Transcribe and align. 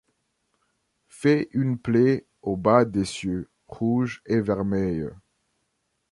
Fait 1.09 1.47
une 1.51 1.77
plaie 1.77 2.25
au 2.41 2.57
bas 2.57 2.85
des 2.85 3.05
cieux, 3.05 3.51
rouge 3.67 4.23
et 4.25 4.41
vermeille; 4.41 5.07